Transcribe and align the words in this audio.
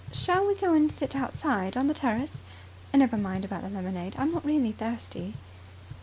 "Shall 0.11 0.47
we 0.47 0.55
go 0.55 0.73
and 0.73 0.91
sit 0.91 1.15
outside 1.15 1.77
on 1.77 1.85
the 1.85 1.93
terrace? 1.93 2.33
Never 2.91 3.17
mind 3.17 3.45
about 3.45 3.61
the 3.61 3.69
lemonade. 3.69 4.15
I'm 4.17 4.31
not 4.31 4.43
really 4.43 4.71
thirsty." 4.71 5.35